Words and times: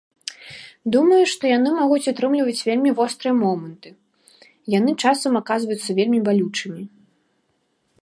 Думаю, 0.95 1.19
што 1.33 1.43
яны 1.57 1.69
могуць 1.81 2.09
утрымліваць 2.13 2.65
вельмі 2.69 2.95
вострыя 3.01 3.33
моманты, 3.43 3.89
яны 4.79 4.91
часам 5.07 5.31
аказваюцца 5.45 5.91
вельмі 6.01 6.19
балючымі. 6.31 6.83